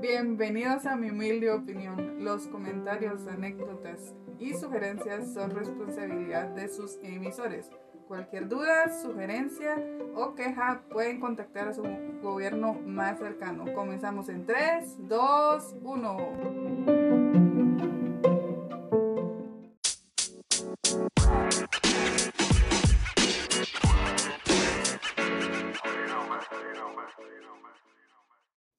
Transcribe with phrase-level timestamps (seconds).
[0.00, 2.24] Bienvenidos a mi humilde opinión.
[2.24, 7.70] Los comentarios, anécdotas y sugerencias son responsabilidad de sus emisores.
[8.08, 9.76] Cualquier duda, sugerencia
[10.16, 11.84] o queja pueden contactar a su
[12.20, 13.72] gobierno más cercano.
[13.74, 17.03] Comenzamos en 3, 2, 1.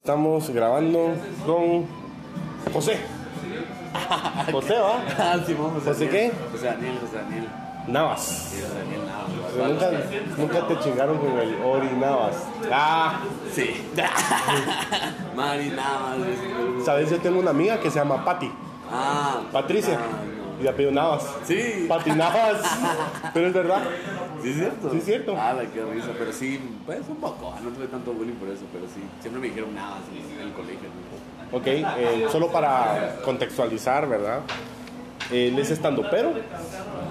[0.06, 1.16] Estamos grabando
[1.48, 1.88] con
[2.72, 3.00] José.
[4.52, 5.00] José, ¿va?
[5.18, 6.32] Ah, Simón, José, ¿José qué?
[6.52, 7.48] José Daniel, José Daniel.
[7.88, 8.22] Navas.
[8.22, 10.38] Sí, José Daniel Navas.
[10.38, 12.36] Nunca, nunca te chingaron con el Ori Navas.
[12.72, 13.84] Ah, Sí.
[15.36, 16.18] Mari Navas.
[16.20, 17.10] es- ¿sabes?
[17.10, 18.52] Yo tengo una amiga que se llama Patti.
[18.92, 19.42] Ah.
[19.52, 19.98] Patricia.
[20.00, 20.24] ah,
[20.60, 20.64] no.
[20.64, 21.24] Y apellido Navas.
[21.46, 21.88] Sí.
[21.90, 22.62] Patti Navas.
[23.34, 23.82] Pero es verdad.
[24.46, 24.92] Sí, es cierto.
[24.92, 25.36] Sí, es cierto.
[25.38, 26.10] Ah, la qué risa.
[26.18, 27.54] Pero sí, pues un poco.
[27.64, 29.02] No tuve tanto bullying por eso, pero sí.
[29.22, 30.88] Siempre me dijeron Navas en el colegio.
[31.52, 31.58] ¿no?
[31.58, 34.42] Ok, eh, solo para contextualizar, ¿verdad?
[35.32, 36.34] Él es estando pero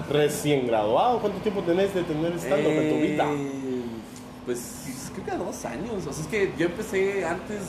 [0.09, 1.19] recién graduado.
[1.19, 3.25] ¿Cuánto tiempo tenés de tener estando en tu vida?
[3.31, 3.81] Eh,
[4.45, 6.05] Pues creo que a dos años.
[6.07, 7.59] O sea, es que yo empecé antes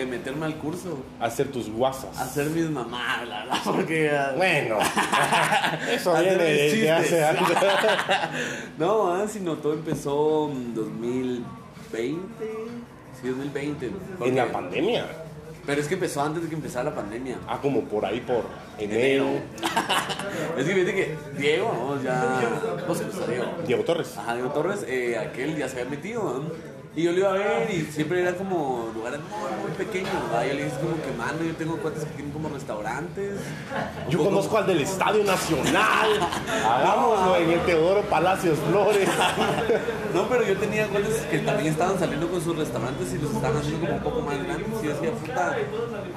[0.00, 2.16] de meterme al curso Hacer tus guasas.
[2.18, 4.10] hacer mis mamás, la verdad, porque.
[4.10, 4.78] ah, Bueno,
[5.90, 6.90] eso viene chistes.
[6.90, 7.50] hace años.
[8.78, 11.44] No, ah, sino todo empezó en 2020.
[13.20, 13.90] Sí, 2020.
[14.18, 15.06] porque- en la pandemia.
[15.64, 17.38] Pero es que empezó antes de que empezara la pandemia.
[17.48, 18.44] Ah, como por ahí, por
[18.78, 19.26] enero.
[20.56, 22.00] es que fíjate que Diego, ¿no?
[22.04, 22.40] ya.
[22.82, 23.46] ¿Cómo se llama Diego?
[23.66, 24.16] Diego Torres.
[24.16, 26.75] Ajá, Diego Torres, eh, aquel ya se había metido, ¿no?
[26.96, 30.46] Y yo lo iba a ver y siempre era como lugares muy, muy pequeños, ¿verdad?
[30.46, 33.34] Yo le dije como que, mano, yo tengo cuates que tienen como restaurantes.
[34.08, 36.08] Yo poco- conozco al del Estadio Nacional.
[36.66, 39.08] Hagámoslo en el Teodoro Palacios Flores.
[40.14, 43.58] No, pero yo tenía cuates que también estaban saliendo con sus restaurantes y los estaban
[43.58, 44.66] haciendo como un poco más grandes.
[44.82, 45.56] Y yo decía, puta,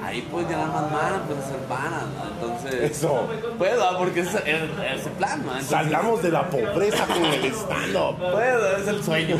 [0.02, 2.04] ahí puedes ganar más manas, puedes hacer panas.
[2.32, 2.90] Entonces.
[2.92, 3.28] Eso.
[3.58, 3.98] Pues, ¿verdad?
[3.98, 5.48] Porque ese era ese plan, ¿no?
[5.52, 8.16] Entonces, Salgamos de la pobreza con el stand-up.
[8.32, 9.36] Pues, es el sueño.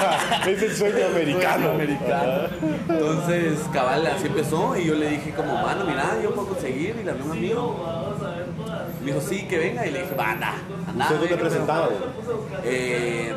[0.46, 0.83] es el sueño.
[0.90, 1.70] Sueño americano.
[2.88, 7.04] Entonces, cabal, así empezó y yo le dije como, mano, mira, yo puedo conseguir y
[7.04, 8.14] le hablé a un amigo.
[9.00, 9.86] Me dijo, sí, que venga.
[9.86, 10.54] Y le dije, va, anda,
[10.86, 11.10] anda.
[11.10, 11.94] ¿Ustedes dónde?
[12.64, 13.34] Eh,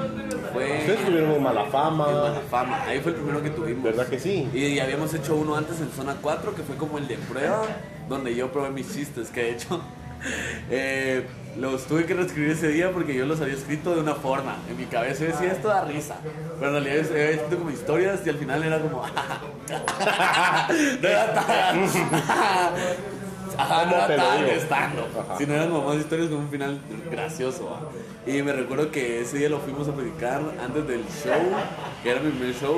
[0.52, 0.78] fue...
[0.80, 2.06] Ustedes tuvieron en mala en fama.
[2.06, 2.84] Mala Fama.
[2.84, 3.84] Ahí fue el primero que tuvimos.
[3.84, 4.50] ¿Verdad que sí?
[4.54, 7.64] Y, y habíamos hecho uno antes en Zona 4, que fue como el de prueba,
[8.10, 9.82] donde yo probé mis chistes, que de hecho
[10.70, 11.26] eh,
[11.58, 14.58] los tuve que reescribir ese día porque yo los había escrito de una forma.
[14.70, 16.18] En mi cabeza yo decía, esto da risa.
[16.60, 19.02] Pero en realidad había escrito como historias y al final era como...
[21.02, 21.84] no era tan...
[23.58, 25.08] Ajá, no ¿Cómo era tan estando,
[25.38, 27.66] sino eran como más historias con un final gracioso.
[27.66, 28.32] ¿va?
[28.32, 31.42] Y me recuerdo que ese día lo fuimos a predicar antes del show,
[32.04, 32.78] que era mi primer show,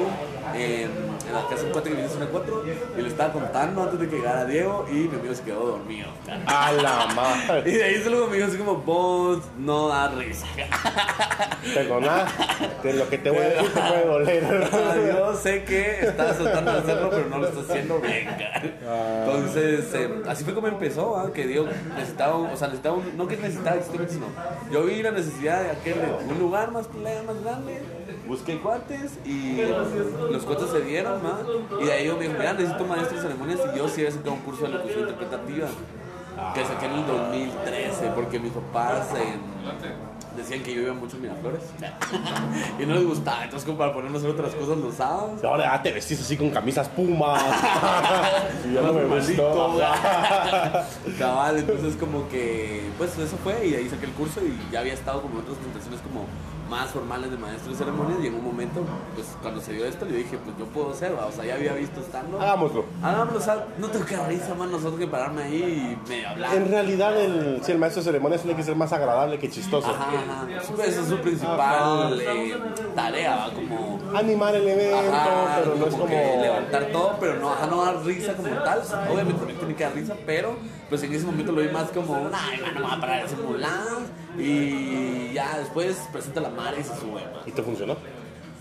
[0.56, 2.64] en, en la casa 4 que zona 4,
[2.98, 6.08] y le estaba contando antes de que llegara Diego y mi amigo se quedó dormido.
[6.48, 7.72] A la Y madre.
[7.72, 10.48] de ahí solo me dijo así como, vos no da risa.
[11.74, 12.26] Perdona,
[12.84, 14.70] de lo que te voy a decir te puede doler.
[15.18, 18.26] Yo sé que estás tratando de hacerlo, pero no lo estás haciendo bien.
[18.26, 18.62] cara.
[19.26, 21.32] Entonces, eh, así fue como empezó, ¿ah?
[21.34, 23.78] que Diego necesitaba, un- o sea, necesitaba, un- no que necesitaba
[24.10, 24.26] sino
[24.72, 27.82] yo vi la necesidad de aquel, de un lugar más, más grande,
[28.30, 29.58] busqué cuates y
[30.32, 31.82] los cuates se dieron, ¿no?
[31.82, 34.12] y de ahí yo me dijo, mira, necesito maestro de ceremonias y yo sí había
[34.12, 35.68] sacado un curso de locución interpretativa
[36.54, 39.36] que saqué en el 2013 porque mis papás eh,
[40.38, 41.64] decían que yo iba mucho a Miraflores.
[42.80, 45.44] Y no les gustaba, entonces como para ponernos a hacer otras cosas los sábados.
[45.44, 47.44] Ahora ya te vestís así con camisas pumas.
[48.70, 49.80] Y ya no me gustó.
[51.20, 53.68] Cabal, entonces como que, pues eso fue.
[53.68, 56.26] Y ahí saqué el curso y ya había estado como en otras presentaciones como
[56.70, 58.82] más formales de maestro de ceremonias y en un momento,
[59.16, 61.74] pues cuando se dio esto, le dije, pues yo puedo ser, o sea, ya había
[61.74, 62.40] visto estando.
[62.40, 62.86] Hagámoslo.
[63.02, 66.30] Hagámoslo, o sea, no tengo que dar risa, man, nosotros que pararme ahí y medio
[66.30, 66.56] hablar.
[66.56, 69.90] En realidad, el, si el maestro de ceremonias tiene que ser más agradable que chistoso.
[69.90, 70.48] Ajá, ajá.
[70.76, 72.56] Pues, esa es su principal eh,
[72.96, 73.52] tarea, ¿va?
[73.54, 76.08] Como Animar el evento, Ajá, pero no es como.
[76.08, 78.82] que levantar todo, pero no, ajá, no dar risa como tal.
[79.12, 80.56] Obviamente también tiene que dar risa, pero
[80.90, 83.26] pues en ese momento lo vi más como, ay, man, no me va a parar
[83.26, 83.36] ese.
[84.38, 86.50] Y ya después presenta la
[86.84, 87.44] se sube, man.
[87.46, 87.96] ¿Y te funcionó?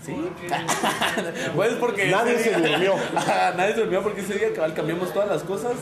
[0.05, 0.15] ¿Sí?
[1.55, 2.07] pues porque.
[2.09, 2.95] Nadie se durmió.
[3.57, 5.73] Nadie se durmió porque ese día cabal cambiamos todas las cosas.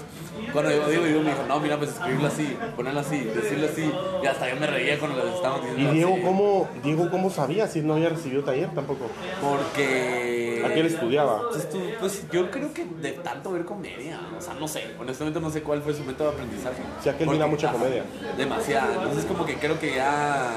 [0.52, 3.92] Cuando yo digo, Diego me dijo, no, mira, pues escribirlo así, ponerlo así, decirlo así.
[4.24, 5.94] Y hasta yo me reía cuando lo estábamos ¿Y diciendo.
[5.94, 6.22] Diego así.
[6.24, 9.08] cómo, Diego cómo sabía si no había recibido taller tampoco?
[9.42, 10.64] Porque.
[10.66, 11.42] ¿A qué él estudiaba?
[11.52, 15.40] Pues, tú- pues yo creo que de tanto ver comedia, o sea, no sé, honestamente
[15.40, 16.82] no sé cuál fue su método de aprendizaje.
[17.04, 18.04] Sí, aquel mira mucha comedia.
[18.38, 20.50] Demasiado, entonces como que creo que ya,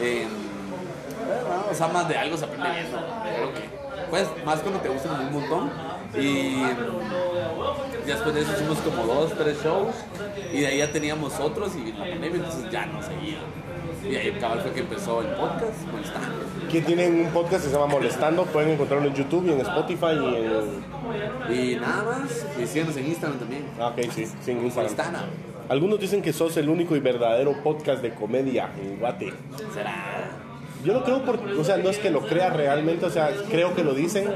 [0.00, 0.26] eh,
[1.74, 2.98] sea, más de algo se aprende viendo.
[2.98, 3.60] Creo que,
[4.10, 5.70] pues, más cuando te gustan un montón.
[6.14, 6.62] Y
[8.06, 9.94] después de eso hicimos como dos, tres shows.
[10.52, 13.38] Y de ahí ya teníamos otros y la pandemia, entonces ya no seguía.
[14.08, 16.44] Y ahí cabal fue que empezó el podcast, molestando.
[16.70, 20.14] Que tienen un podcast que se llama Molestando, pueden encontrarlo en YouTube y en Spotify
[20.20, 21.56] y en...
[21.56, 23.64] Y nada más, y síganos en Instagram también.
[23.78, 24.92] Ah, ok, sí, sin Instagram.
[24.92, 25.24] Molestana.
[25.68, 29.32] Algunos dicen que sos el único y verdadero podcast de comedia en Guate.
[29.72, 30.31] Será.
[30.84, 33.74] Yo lo creo por, o sea, no es que lo crea realmente, o sea, creo
[33.74, 34.26] que lo dicen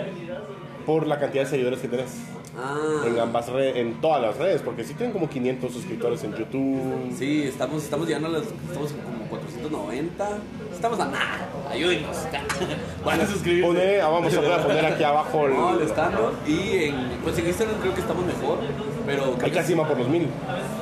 [0.84, 2.10] por la cantidad de seguidores que tenés
[2.58, 3.02] Ah.
[3.06, 7.12] en ambas redes, en todas las redes, porque sí tienen como 500 suscriptores en YouTube.
[7.14, 8.44] Sí, estamos, estamos llegando a las.
[8.44, 10.28] Estamos como 490.
[10.72, 11.48] Estamos a nada.
[11.70, 12.16] Ayúdenos.
[13.04, 13.66] Van a suscribirse.
[13.68, 16.32] Pone, ah, vamos a poner- aquí abajo el, No, molestando.
[16.46, 18.58] Y en, pues en Instagram creo que estamos mejor.
[19.04, 20.26] Pero que casi va por los mil.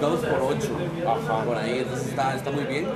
[0.04, 0.68] Vamos por 8.
[1.06, 1.44] Ajá.
[1.44, 2.86] Por ahí, entonces está, está muy bien.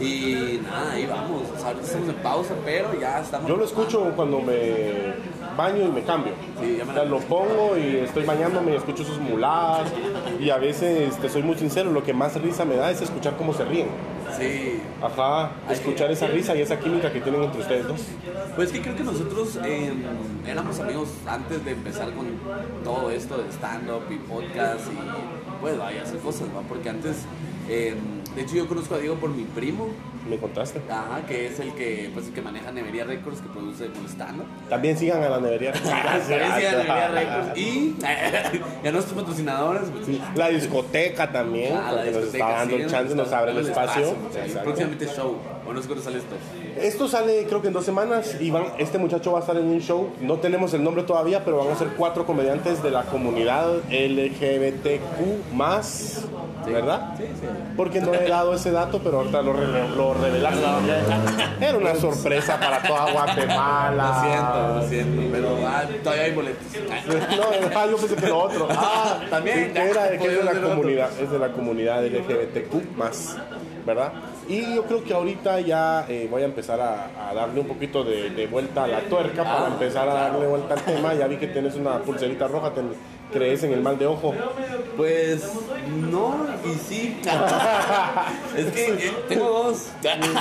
[0.00, 1.42] Y nada, ahí vamos.
[1.54, 3.48] O sea, ahorita estamos en pausa, pero ya estamos.
[3.48, 5.14] Yo lo escucho cuando me
[5.56, 6.32] baño y me cambio.
[6.60, 9.90] Sí, ya me O sea, lo pongo y estoy bañándome escucho sus muladas.
[10.40, 13.36] Y a veces, te soy muy sincero, lo que más risa me da es escuchar
[13.36, 13.88] cómo se ríen.
[14.38, 14.80] Sí.
[15.00, 18.00] Ajá, escuchar esa risa y esa química que tienen entre ustedes dos.
[18.56, 19.92] Pues que creo que nosotros eh,
[20.46, 22.26] éramos amigos antes de empezar con
[22.82, 26.60] todo esto de stand-up y podcast y pues vaya, hacer cosas, ¿va?
[26.68, 27.16] Porque antes,
[27.68, 27.94] eh,
[28.34, 29.88] de hecho yo conozco a Diego por mi primo,
[30.28, 30.80] Me contaste.
[30.90, 34.46] ajá, que es el que, pues, el que maneja Nevería Records, que produce con stand-up.
[34.68, 35.72] También sigan a la nevería.
[36.28, 37.96] Nevería Nevería Records y
[38.84, 43.14] ya nuestros patrocinadores, pues, Sí, La discoteca también, ah, la nos está dando sí, chance,
[43.14, 44.14] nos abre el espacio.
[44.62, 45.36] próximamente show,
[45.66, 46.34] o no sé cuándo sale esto.
[46.80, 49.66] Esto sale creo que en dos semanas y van, este muchacho va a estar en
[49.66, 53.02] un show, no tenemos el nombre todavía, pero van a ser cuatro comediantes de la
[53.04, 56.22] comunidad LGBTQ más,
[56.66, 57.14] ¿verdad?
[57.16, 57.46] Sí, sí.
[57.76, 60.60] Porque no he dado ese dato, pero ahorita lo, re- lo revelaste.
[61.60, 64.06] Era una sorpresa para toda Guatemala.
[64.06, 66.64] Lo siento, lo siento, pero ah, todavía hay boletos.
[67.34, 68.66] No, ah, yo pensé que lo otro.
[68.70, 69.72] Ah, también.
[69.72, 73.36] Que era que es de la comunidad, es de la comunidad LGBTQ más,
[73.86, 74.12] ¿verdad?
[74.48, 78.04] Y yo creo que ahorita ya eh, voy a empezar a, a darle un poquito
[78.04, 81.14] de, de vuelta a la tuerca para Ah, empezar a darle vuelta al tema.
[81.14, 82.82] Ya vi que tienes una pulserita roja, te-
[83.32, 84.34] crees en el mal de ojo.
[84.96, 85.50] Pues
[86.10, 87.16] no y sí.
[88.56, 89.88] es que eh, tengo dos.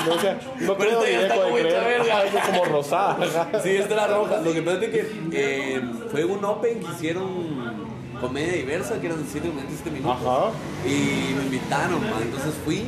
[0.05, 2.65] No, o sea, no Pero esta ya está de como verga.
[2.69, 3.17] Rosada.
[3.63, 4.41] sí, esta era roja.
[4.41, 7.82] Lo que pasa es que eh, fue un open que hicieron
[8.23, 10.17] comedia diversa, que eran 7 minutos, 7 minutos.
[10.21, 10.51] Ajá.
[10.87, 12.21] Y me invitaron, man.
[12.21, 12.85] entonces fui.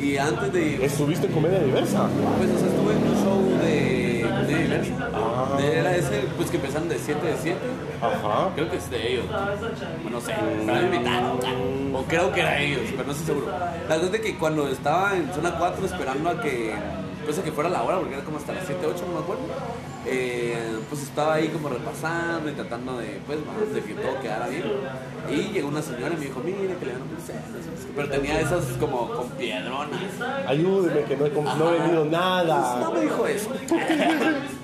[0.00, 0.84] Y antes de.
[0.84, 2.08] Estuviste en comedia diversa.
[2.38, 5.10] Pues, o sea, estuve en un show de comedia diversa.
[5.14, 5.58] Ah.
[5.62, 7.58] Era ese, pues que empezaron de 7 de 7.
[8.00, 8.50] Ajá.
[8.54, 9.26] Creo que es de ellos.
[10.02, 10.34] Bueno, no sé,
[10.64, 11.38] me invitaron.
[11.94, 13.46] O creo que era ellos, pero no estoy seguro.
[13.50, 16.74] La verdad es de que cuando estaba en zona 4 esperando a que,
[17.24, 19.20] pues a que fuera la hora, porque era como hasta las 7, 8, no me
[19.20, 19.42] acuerdo.
[20.06, 24.48] eh, pues estaba ahí como repasando y tratando de, pues, más, de que todo quedara
[24.48, 24.64] bien.
[25.30, 27.38] Y llegó una señora y me dijo, mire, que le dan un pulsero.
[27.94, 30.00] Pero tenía esas como con piedronas.
[30.46, 32.90] Ayúdeme, que no he, no he venido No nada.
[32.92, 33.50] me dijo eso.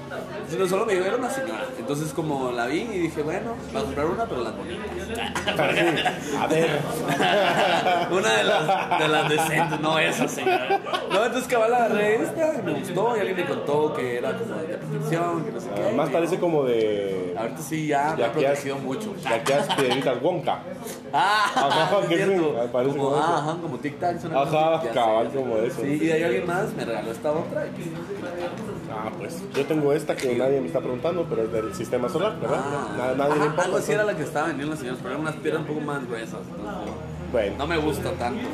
[0.50, 1.66] Sino solo me dijo, era una señora.
[1.78, 4.86] Entonces como la vi y dije, bueno, voy a comprar una, pero las bonitas.
[6.38, 6.78] A ver.
[8.10, 10.80] Una de las, de las decentes, no esa señora.
[11.10, 14.78] No, entonces cabal agarré esta, me gustó y alguien me contó que era como de
[14.78, 15.92] protección, que no sé qué.
[15.92, 17.34] Más parece como de.
[17.38, 19.14] Ahorita sí ya me Ya ha protegido mucho.
[19.22, 20.58] Ya que has piedritas Wonka.
[21.10, 24.18] Ah, Ajá, es que parece como, ah, ajá, como tic tac.
[24.26, 25.80] Ajá, cabal, como eso.
[25.80, 27.66] Sí, y de ahí alguien más me regaló esta otra.
[27.66, 31.74] y pues, Ah, pues yo tengo esta que nadie me está preguntando, pero es del
[31.74, 32.60] sistema solar, ¿verdad?
[32.64, 33.64] Ah, Na- nadie le importa.
[33.64, 35.80] algo así era la que estaba vendiendo las señoras, pero eran unas piedras un poco
[35.80, 36.40] más gruesas.
[36.56, 36.94] entonces,
[37.32, 38.48] Bueno, no me gusta tanto.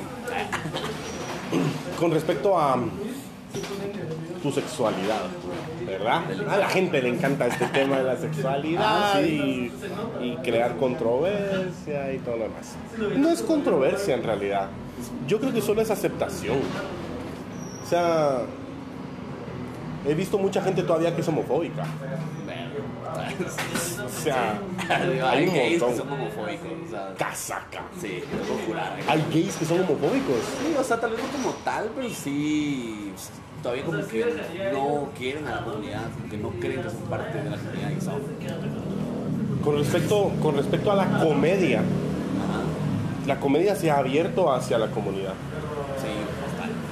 [1.98, 2.76] con respecto a
[4.42, 5.22] tu sexualidad,
[5.86, 6.22] ¿verdad?
[6.50, 9.72] A la gente le encanta este tema de la sexualidad Ah, y,
[10.20, 12.74] y crear controversia y todo lo demás.
[13.16, 14.68] No es controversia en realidad.
[15.28, 16.58] Yo creo que solo es aceptación.
[17.84, 18.40] O sea,
[20.06, 21.84] he visto mucha gente todavía que es homofóbica.
[24.04, 24.58] O sea,
[24.88, 27.82] Hay hay un gays que son homofóbicos, o sea, Casaca.
[28.00, 28.22] sí,
[28.66, 28.96] jurar.
[29.08, 30.36] Hay gays que son homofóbicos.
[30.60, 33.12] Sí, o sea, tal vez no como tal, pero sí,
[33.62, 34.24] todavía como que
[34.72, 38.00] no quieren a la comunidad, que no creen que son parte de la comunidad y
[38.00, 38.20] son.
[39.62, 44.88] Con respecto, con respecto a la comedia, Ajá, la comedia se ha abierto hacia la
[44.88, 45.32] comunidad.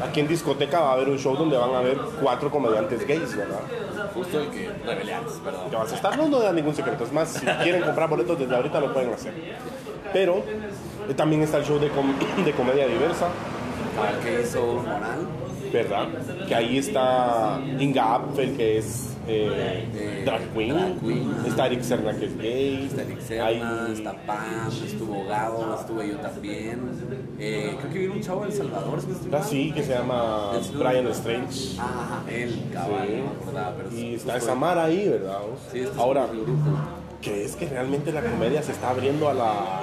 [0.02, 3.37] Aquí en discoteca va a haber un show donde van a haber cuatro comediantes gays,
[3.37, 3.61] ¿verdad?
[4.14, 5.71] Justo el que rebelde antes, perdón.
[5.71, 7.04] Que vas a estar, no, no da ningún secreto.
[7.04, 9.32] Es más, si quieren comprar boletos desde ahorita lo pueden hacer.
[10.12, 10.38] Pero
[11.09, 15.26] eh, también está el show de, com- de comedia diversa, Al que hizo Moral.
[15.73, 16.09] ¿verdad?
[16.47, 20.75] Que ahí está Inga Apfel, que es eh, drag, queen.
[20.75, 21.49] drag queen, ajá.
[21.49, 22.87] Está Eric Serna que es gay.
[22.87, 26.81] Está Eric Serna, Hay- está Pam, estuvo Gabo, estuve yo también.
[27.38, 30.52] Eh, creo que vino un chavo de El Salvador, estoy Ah, sí, que se llama
[30.79, 31.79] Brian Strange.
[31.81, 33.14] Ajá, él, cabal, Sí.
[33.17, 35.38] no pero Y está justo- Samara ahí, ¿verdad?
[35.73, 36.52] Sí, este es Ahora, grupo.
[37.21, 39.81] ¿crees que realmente la comedia se está abriendo a la,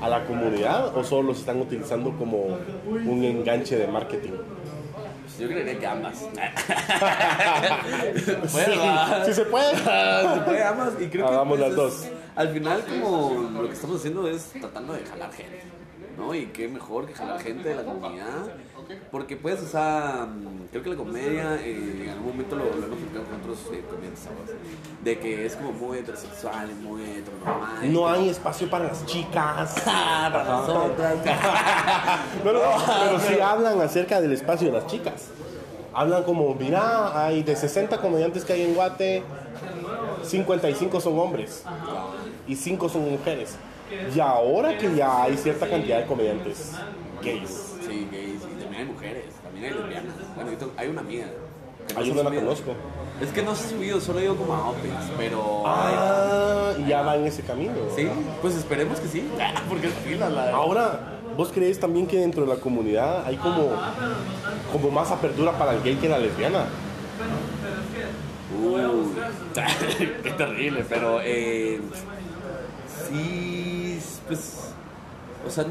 [0.00, 2.44] a la comunidad o solo se están utilizando como
[2.88, 4.32] un enganche de marketing?
[5.38, 6.18] Yo creería que ambas.
[8.48, 9.24] Sí, va.
[9.24, 9.76] sí se puede.
[9.76, 12.08] se puede ambas y creo Hagamos que pues, las es- dos.
[12.36, 15.62] al final como lo que estamos haciendo es tratando de jalar gente
[16.16, 16.34] ¿no?
[16.34, 18.26] y qué mejor que jalar gente de la comunidad
[19.10, 22.86] porque pues o sea mm, creo que la comedia eh, en algún momento lo, lo
[22.86, 24.24] hemos platicado con otros eh, comediantes
[25.02, 29.74] de que es como muy heterosexual muy heteronormal No hay espacio para las chicas.
[29.86, 30.66] Ah, para Ajá.
[30.66, 31.16] nosotras
[32.44, 32.60] No, no,
[33.00, 35.28] pero sí hablan acerca del espacio de las chicas.
[35.94, 39.22] Hablan como, mira, hay de 60 comediantes que hay en Guate,
[40.22, 41.64] 55 son hombres
[42.46, 43.56] y 5 son mujeres.
[44.14, 46.72] Y ahora que ya hay cierta cantidad de comediantes
[47.22, 49.24] gays, sí gays y también hay mujeres
[49.56, 51.46] también hay lesbianas bueno hay una que no
[51.94, 52.74] hay una la conozco.
[53.20, 55.62] Es que no se ha subido, solo he ido como a Opens, pero...
[55.64, 57.72] Ah, y ya va en ese camino.
[57.94, 58.08] Sí,
[58.42, 59.26] pues esperemos que sí,
[59.68, 60.50] porque es fila la...
[60.50, 63.70] Ahora, ¿vos crees también que dentro de la comunidad hay como,
[64.72, 66.66] como más apertura para el gay que la lesbiana?
[68.62, 68.82] Uy,
[70.22, 71.80] qué terrible, pero eh,
[73.08, 74.55] sí, pues,
[75.46, 75.64] o sea,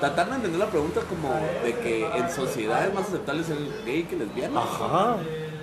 [0.00, 1.32] tratando de entender la pregunta como
[1.64, 4.60] de que en sociedad es más aceptable ser gay que lesbiana.
[4.60, 5.16] Ajá.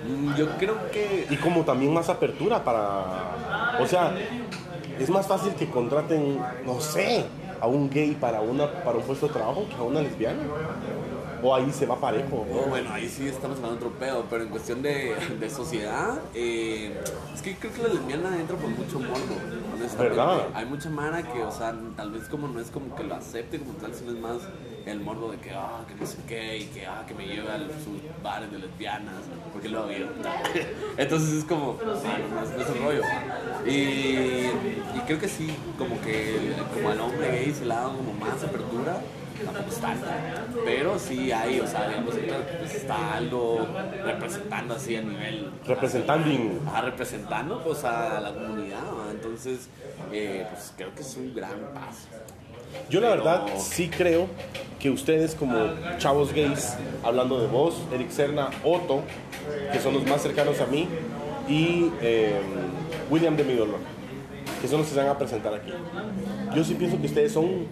[0.06, 1.26] Mm, Yo creo que...
[1.30, 3.04] Y como también más apertura para...
[3.80, 4.14] O sea,
[4.98, 7.24] es más fácil que contraten, no sé,
[7.60, 10.42] a un gay para, una, para un puesto de trabajo que a una lesbiana.
[11.42, 12.46] O ahí se va parejo.
[12.52, 16.18] Oh, bueno, ahí sí estamos hablando de otro pedo, pero en cuestión de, de sociedad,
[16.34, 16.92] eh,
[17.34, 19.36] es que creo que la lesbiana entra por mucho morbo,
[19.74, 20.16] honestamente.
[20.16, 20.46] ¿Verdad?
[20.54, 23.58] Hay mucha mara que, o sea, tal vez como no es como que lo acepte
[23.58, 24.38] como tal, sino es más
[24.86, 27.50] el morbo de que, ah, que no sé qué, y que, ah, que me lleve
[27.50, 29.14] a sus bares de lesbianas,
[29.52, 29.90] porque lo hago
[30.96, 33.02] Entonces es como, ah, no, no es, no es el rollo.
[33.66, 37.96] Y, y creo que sí, como que como al hombre gay se le ha dado
[37.96, 39.00] como más apertura
[40.64, 42.14] Pero sí hay, o sea, digamos,
[42.60, 43.66] pues está algo
[44.04, 45.50] representando así a nivel.
[45.66, 46.28] Representando.
[46.66, 48.80] Ajá, representando pues a la comunidad,
[49.12, 49.68] entonces
[50.12, 52.08] eh, pues creo que es un gran paso.
[52.90, 54.26] Yo la Pero- verdad sí creo
[54.78, 55.56] que ustedes como
[55.98, 59.02] chavos gays, hablando de vos, Eric Serna, Otto,
[59.72, 60.86] que son los más cercanos a mí,
[61.48, 62.38] y eh,
[63.10, 63.78] William de mi dolor,
[64.60, 65.72] que son los que se van a presentar aquí.
[66.54, 67.66] Yo sí pienso que ustedes son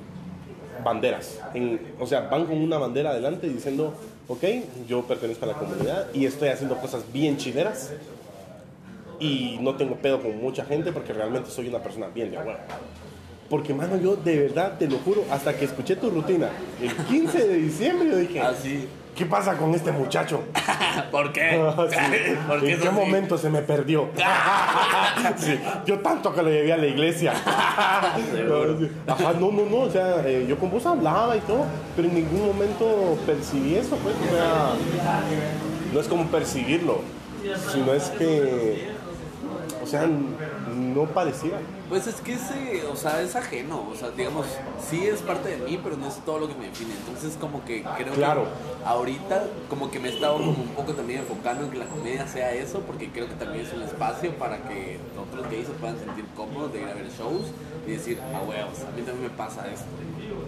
[0.83, 3.95] banderas, en- o sea, van con una bandera adelante diciendo,
[4.29, 4.45] ok,
[4.89, 7.93] yo pertenezco a la comunidad y estoy haciendo cosas bien chileras
[9.19, 12.59] y no tengo pedo con mucha gente porque realmente soy una persona bien de huevo.
[13.49, 16.51] Porque, mano, yo de verdad te lo juro, hasta que escuché tu rutina
[16.83, 18.89] el 15 de diciembre, yo dije, Así.
[19.17, 20.45] ¿Qué pasa con este muchacho?
[21.11, 21.51] ¿Por qué?
[21.91, 22.37] Sí.
[22.47, 22.97] ¿Por qué ¿En qué así?
[22.97, 24.11] momento se me perdió?
[25.39, 27.33] Sí, Yo tanto que lo llevé a la iglesia.
[27.47, 32.15] Ajá, no, no, no, o sea, eh, yo con vos hablaba y todo, pero en
[32.15, 34.71] ningún momento percibí eso, pues, o sea,
[35.93, 37.01] no es como percibirlo,
[37.73, 38.91] sino es que,
[39.83, 40.07] o sea,
[40.77, 41.59] no pareciera.
[41.89, 44.47] Pues es que ese, o sea, es ajeno, o sea, digamos,
[44.91, 46.95] sí es parte de mí, pero no es todo lo que me define.
[46.95, 48.43] Entonces, como que creo Claro.
[48.45, 51.87] que ahorita, como que me he estado como un poco también enfocando en que la
[51.87, 55.73] comedia sea eso, porque creo que también es un espacio para que otros gays se
[55.75, 57.47] puedan sentir cómodos de ir a ver shows
[57.87, 59.87] y decir, ah, huevos, a mí también me pasa esto.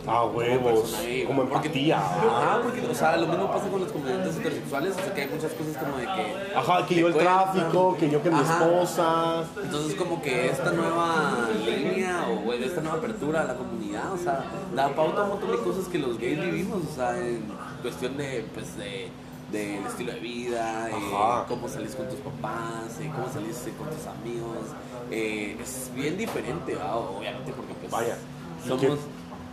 [0.06, 1.98] Ah, huevos, como empatía.
[1.98, 5.28] Ajá, porque, o sea, lo mismo pasa con los comediantes heterosexuales, o sea, que hay
[5.28, 6.56] muchas cosas como de que...
[6.56, 9.44] Ajá, que yo el tráfico, que yo que mi esposa.
[9.62, 14.44] Entonces como que esta nueva línea o esta nueva apertura a la comunidad, o sea,
[14.74, 17.44] da pauta a un montón de cosas que los gays vivimos, o sea, en
[17.82, 19.10] cuestión de, pues, de
[19.52, 23.88] del estilo de vida, eh, cómo salís con tus papás, eh, cómo salís eh, con
[23.88, 24.76] tus amigos,
[25.10, 26.96] eh, es bien diferente, ¿va?
[26.96, 28.16] obviamente porque pues Vaya,
[28.64, 28.82] ¿y somos...
[28.82, 28.96] ¿qué,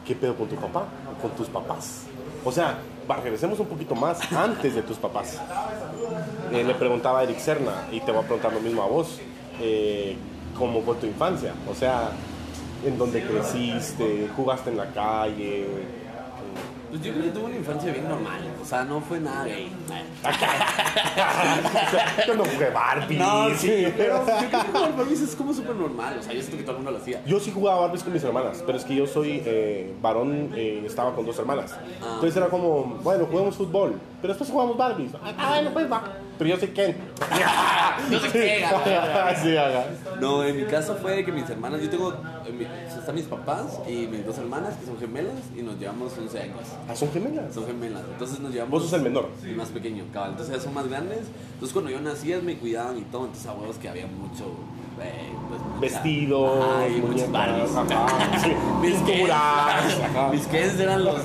[0.05, 0.85] qué pedo con tu papá?
[1.11, 2.03] ¿O con tus papás?
[2.43, 2.77] O sea,
[3.09, 5.39] va, regresemos un poquito más antes de tus papás.
[6.51, 9.19] Eh, le preguntaba a Eric Serna, y te voy a preguntar lo mismo a vos,
[9.59, 10.15] eh,
[10.57, 11.53] ¿cómo fue tu infancia?
[11.69, 12.11] O sea,
[12.85, 14.29] ¿en dónde creciste?
[14.35, 15.65] ¿Jugaste en la calle?
[16.95, 19.69] Pues yo creo que tuve una infancia bien normal, o sea, no fue nada gay.
[22.25, 23.17] Yo no jugué Barbie.
[23.17, 26.39] No, sí, pero yo creo que jugar Barbies es como súper normal, o sea, yo
[26.39, 27.21] siento que todo el mundo lo hacía.
[27.25, 30.83] Yo sí jugaba Barbies con mis hermanas, pero es que yo soy eh, varón, eh,
[30.85, 31.73] estaba con dos hermanas.
[32.01, 32.11] Ah.
[32.13, 35.11] Entonces era como, bueno, juguemos fútbol, pero después jugamos Barbies.
[35.21, 36.01] Ah, bueno, pues va.
[36.37, 36.95] Pero yo soy Ken.
[38.11, 38.65] No sé qué,
[39.41, 39.55] sí.
[40.19, 42.13] No, en mi caso fue que mis hermanas, yo tengo,
[42.45, 46.13] en mi- están mis papás y mis dos hermanas que son gemelas y nos llevamos
[46.17, 46.59] 11 años.
[46.87, 47.53] Ah, son gemelas.
[47.53, 48.71] Son gemelas, entonces nos llevamos...
[48.81, 49.29] Vos sos el menor.
[49.43, 50.31] El más pequeño, cabal.
[50.31, 51.21] Entonces ellas son más grandes.
[51.53, 53.25] Entonces cuando yo nací, ellas me cuidaban y todo.
[53.25, 54.45] Entonces a huevos que había mucho...
[55.01, 57.75] eh, pues, mucha- Vestidos, Ajá, y muchos muñecas, Barbies.
[57.75, 58.51] ajá, sí,
[58.81, 60.27] Mis pinturas, Kens, ajá.
[60.29, 61.15] Mis Kens eran los,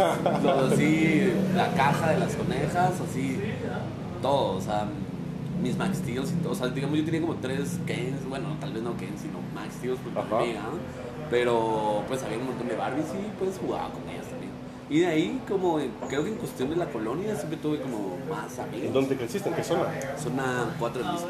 [0.43, 3.40] los así, la caja de las conejas, así,
[4.23, 4.87] todo, o sea,
[5.62, 6.52] mis Max Steels y todo.
[6.52, 9.75] O sea, digamos, yo tenía como tres Kens, bueno, tal vez no Kens, sino Max
[9.79, 10.79] Steels, porque me llegaban.
[11.31, 14.50] Pero pues había un montón de Barbies y pues jugaba con ellas también.
[14.90, 18.17] Y de ahí, como en- creo que en cuestión de la colonia, siempre tuve como
[18.29, 18.87] más amigos.
[18.88, 19.49] ¿En dónde creciste?
[19.49, 19.85] ¿En qué zona?
[20.19, 21.29] Zona 4 de listo,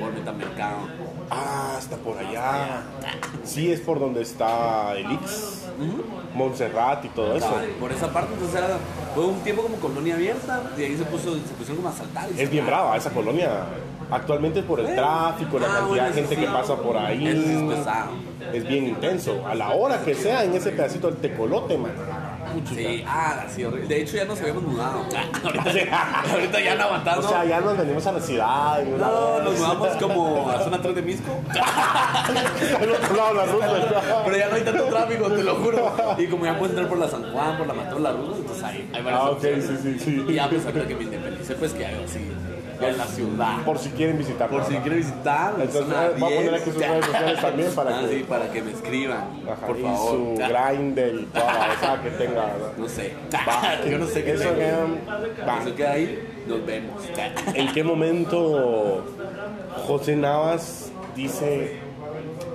[0.00, 0.78] por Metamercado.
[1.30, 2.82] Ah, está por allá.
[3.44, 5.64] Sí, es por donde está el Ix,
[6.34, 7.52] Montserrat y todo eso.
[7.80, 8.78] Por esa parte, entonces era,
[9.14, 12.28] fue un tiempo como colonia abierta y ahí se, puso, se pusieron como a saltar.
[12.36, 13.64] y Es bien brava esa colonia.
[14.08, 17.26] Actualmente por el tráfico, la Ah, cantidad bueno, de gente que pasa por ahí.
[17.26, 18.10] Es pesado.
[18.52, 19.44] Es bien intenso.
[19.44, 21.90] A la hora que sea en ese pedacito del tecolote, man.
[22.74, 23.88] Sí, ah, sí, horrible.
[23.88, 25.04] De hecho, ya nos habíamos mudado.
[25.44, 27.28] ahorita, ahorita ya no O aguantando.
[27.28, 28.82] sea, ya nos venimos a la ciudad.
[28.82, 31.40] y no, nos mudamos como a zona 3 de Misco.
[32.80, 34.02] Al otro lado de la ruta.
[34.24, 35.94] Pero ya no hay tanto tráfico, te lo juro.
[36.18, 38.64] Y como ya puedes entrar por la San Juan, por la Mató, la Ruta, entonces
[38.64, 40.24] ahí hay Ah, ok, sí, sí, sí.
[40.28, 42.18] Y ya, pues ahorita que me independicé, pues que hago así,
[42.80, 43.62] en la ciudad.
[43.64, 44.48] Por si quieren visitar.
[44.48, 46.52] Por si quieren visitar, Entonces, va a poner 10.
[46.62, 49.78] aquí sus redes sociales también para Ah, que- sí, para que me escriban, Ajá, por
[49.78, 50.10] y favor.
[50.10, 52.52] su grinder y toda la cosa que tenga.
[52.78, 52.88] ¿no?
[52.88, 53.12] Sé.
[53.34, 53.84] Va.
[53.90, 54.42] Yo no sé qué Eso.
[54.44, 57.02] Eso queda ahí, nos vemos.
[57.54, 59.04] ¿En qué momento
[59.86, 61.76] José Navas dice,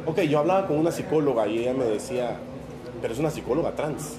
[0.06, 2.36] ok, yo hablaba con una psicóloga y ella me decía,
[3.02, 4.18] pero es una psicóloga trans,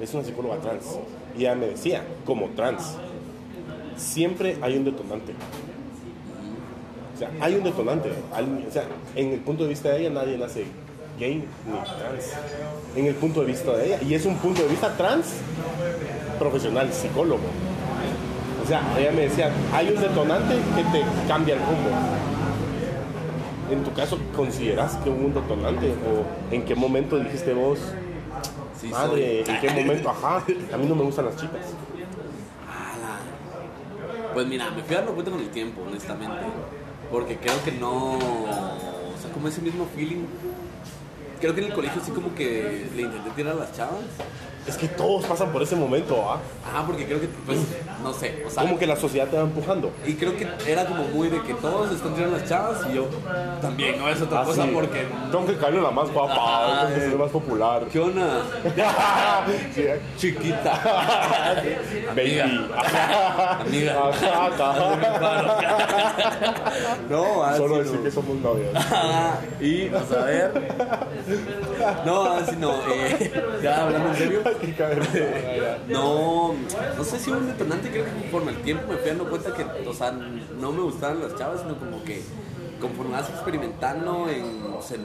[0.00, 0.98] es una psicóloga trans.
[1.36, 2.96] Y ella me decía, como trans,
[3.96, 5.32] siempre hay un detonante.
[7.14, 8.10] O sea, hay un detonante.
[8.10, 8.84] O sea,
[9.14, 10.64] en el punto de vista de ella nadie nace
[11.18, 12.32] gay ni trans.
[12.96, 13.98] En el punto de vista de ella.
[14.02, 15.26] Y es un punto de vista trans
[16.38, 17.46] profesional, psicólogo.
[18.62, 21.90] O sea, ella me decía, hay un detonante que te cambia el rumbo.
[23.70, 25.88] En tu caso, ¿consideras que hubo un detonante?
[25.88, 27.78] ¿O en qué momento dijiste vos,
[28.90, 31.74] madre, en qué momento, ajá, a mí no me gustan las chicas?
[34.32, 36.46] Pues mira, me fui dando cuenta con el tiempo, honestamente.
[37.10, 38.16] Porque creo que no.
[38.16, 40.24] O sea, como ese mismo feeling.
[41.40, 44.04] Creo que en el colegio sí como que le intenté tirar a las chavas.
[44.66, 46.38] Es que todos pasan por ese momento, ¿ah?
[46.72, 47.58] Ah, porque creo que, pues,
[48.02, 48.44] no sé.
[48.46, 49.90] O sea, Como que la sociedad te va empujando.
[50.06, 53.06] Y creo que era como muy de que todos están tirando las chavas y yo
[53.60, 54.70] también, no es otra Ah, cosa sí.
[54.72, 55.06] porque.
[55.32, 57.16] Tengo que caerle la más guapa, Ah, tengo que ser eh.
[57.16, 57.84] más popular.
[57.90, 58.42] ¿Qué onda?
[59.74, 59.84] Sí,
[60.16, 60.80] Chiquita.
[62.14, 62.40] Baby.
[63.60, 64.10] Amiga.
[67.08, 67.82] No, así Solo no.
[67.82, 68.68] decir que somos novios.
[69.60, 70.74] Y vamos a ver.
[72.04, 72.72] No, así no.
[72.88, 74.42] Eh, ya hablando en serio.
[75.88, 76.54] No,
[76.96, 79.54] no sé si hubo un detonante, creo que conforme el tiempo me fui dando cuenta
[79.54, 82.22] que, o sea, no me gustaban las chavas, sino como que
[82.80, 84.60] conforme vas experimentando en,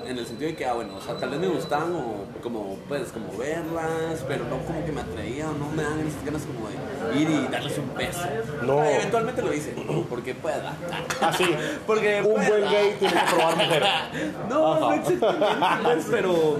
[0.07, 2.75] en el sentido de que, ah, bueno, o sea, tal vez me gustaban o como,
[2.88, 6.41] pues, como verlas, pero no como que me atraía o no me dan esas ganas
[6.41, 8.23] como de ir y darles un beso.
[8.63, 8.79] No.
[8.79, 9.75] Ah, eventualmente lo hice,
[10.10, 10.73] porque pueda.
[11.21, 11.45] Ah, sí.
[11.86, 12.49] Porque Un pueda.
[12.49, 13.83] buen gay tiene que probar mujer.
[14.49, 16.57] No, no exactamente, pues, pero.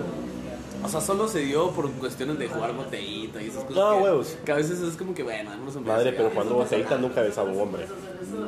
[0.84, 3.76] O sea, solo se dio por cuestiones de jugar botellita y esas cosas.
[3.78, 4.38] No, que, huevos.
[4.46, 5.82] Que a veces es como que, bueno, un beso.
[5.82, 7.86] Madre, pero pasa botellita nunca he besado a un hombre.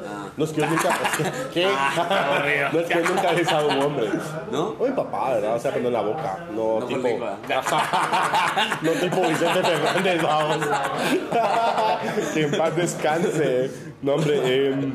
[0.08, 0.28] Ah.
[0.38, 0.90] No es que yo nunca.
[1.54, 1.68] ¿Qué?
[1.68, 2.70] Ah.
[2.72, 4.10] No es que yo nunca he besado a un hombre.
[4.52, 4.76] ¿No?
[4.80, 5.56] O mi papá, ¿verdad?
[5.56, 6.48] O sea, pero en la boca.
[6.56, 7.08] No, No tipo.
[8.82, 10.68] no tipo Vicente Fernández, vamos.
[12.34, 13.72] que en paz descanse.
[14.02, 14.40] No, hombre.
[14.44, 14.94] eh,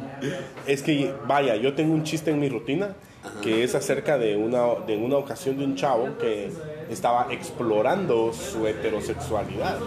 [0.67, 2.95] es que, vaya, yo tengo un chiste en mi rutina
[3.43, 6.51] que es acerca de una, de una ocasión de un chavo que
[6.91, 9.79] estaba explorando su heterosexualidad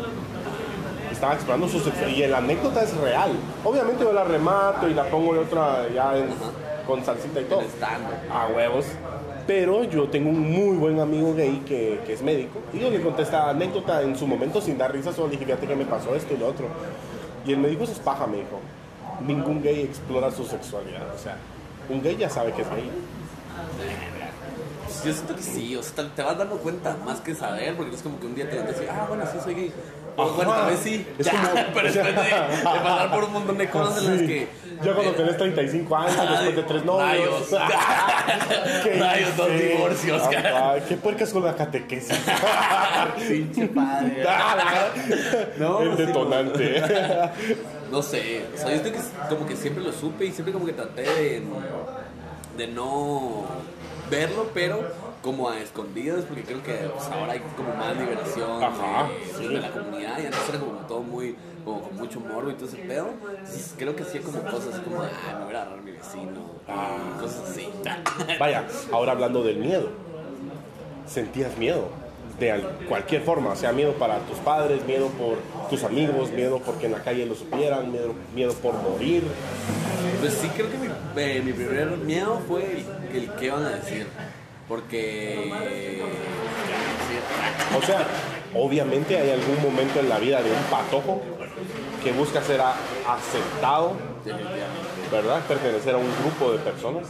[1.12, 3.32] estaba explorando su sexualidad y la anécdota es real.
[3.63, 6.28] Obviamente yo la remato y la pongo de otra ya en-
[6.86, 7.62] con salsita y todo.
[7.62, 7.67] El.
[8.32, 8.86] A huevos.
[9.47, 13.02] Pero yo tengo un muy buen amigo gay que, que es médico y yo le
[13.02, 16.13] conté esta anécdota en su momento sin dar risa, solo dije, fíjate que me pasó
[16.13, 16.67] esto y lo otro.
[17.47, 18.60] Y él me dijo, eso es paja, me dijo.
[19.26, 21.02] Ningún gay explora su sexualidad.
[21.15, 21.38] O sea,
[21.89, 22.91] un gay ya sabe que es gay.
[25.06, 27.98] Yo siento que sí, o sea, te- vas dando cuenta más que saber, porque no
[27.98, 29.72] es como que un día te levantas y ah, bueno, sí soy gay.
[30.20, 31.06] O, bueno, tal vez sí.
[31.20, 34.22] Es Ya, como- pero después de, de pasar por un montón de cosas en las
[34.28, 34.48] que.
[34.84, 37.52] Ya cuando tenés 35 años, después de tres novios.
[37.52, 37.63] Rayos.
[38.84, 42.17] ¿Qué Rayos, dos divorcios, Ajá, ¿Qué puercas con la catequesis?
[43.28, 44.24] Pinche padre.
[45.60, 46.82] No, El sí, detonante.
[47.91, 50.65] No sé, o sea, yo creo que como que siempre lo supe y siempre como
[50.65, 51.41] que traté de,
[52.58, 53.46] de no
[54.10, 54.82] verlo, pero
[55.22, 59.54] como a escondidas, porque creo que pues, ahora hay como más liberación Ajá, de, sí.
[59.54, 62.65] de la comunidad y antes era como todo muy, como con mucho morbo y todo
[62.67, 63.10] ese pedo.
[63.30, 66.41] Entonces creo que hacía como cosas como, ah, me voy a agarrar a mi vecino,
[66.67, 67.70] y cosas así.
[68.39, 69.89] Vaya, ahora hablando del miedo.
[71.08, 71.89] ¿Sentías miedo?
[72.39, 75.38] De al- cualquier forma, o sea, miedo para tus padres, miedo por
[75.70, 79.24] tus amigos, miedo porque en la calle lo supieran, miedo, miedo por morir.
[80.20, 80.88] Pues sí, creo que mi,
[81.22, 84.08] eh, mi primer miedo fue el, el qué van a decir.
[84.67, 86.02] Porque.
[87.78, 88.06] O sea,
[88.54, 91.22] obviamente hay algún momento en la vida de un patojo
[92.04, 92.76] que busca ser a-
[93.08, 93.93] aceptado.
[95.12, 95.41] ¿verdad?
[95.48, 97.04] Pertenecer a un grupo de personas.